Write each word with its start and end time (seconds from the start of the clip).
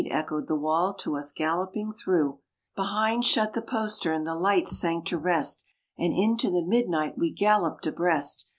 echoed 0.09 0.47
the 0.47 0.55
wall 0.55 0.95
to 0.95 1.15
us 1.15 1.31
galloping 1.31 1.93
through; 1.93 2.39
Behind 2.75 3.23
shut 3.23 3.53
the 3.53 3.61
postern, 3.61 4.23
the 4.23 4.33
lights 4.33 4.75
sank 4.75 5.05
to 5.05 5.17
rest, 5.19 5.63
And 5.95 6.11
into 6.11 6.49
the 6.49 6.65
midnight 6.65 7.19
we 7.19 7.31
galloped 7.31 7.85
abreast. 7.85 8.47